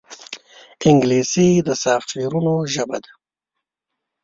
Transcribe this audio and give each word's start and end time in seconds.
انګلیسي 0.89 1.49
د 1.67 1.69
سافټویرونو 1.83 2.53
ژبه 2.73 2.97
ده 3.03 3.11